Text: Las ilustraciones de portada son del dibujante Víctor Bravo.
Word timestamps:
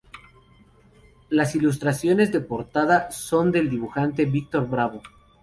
Las 1.29 1.55
ilustraciones 1.55 2.31
de 2.31 2.39
portada 2.39 3.11
son 3.11 3.51
del 3.51 3.69
dibujante 3.69 4.25
Víctor 4.25 4.67
Bravo. 4.67 5.03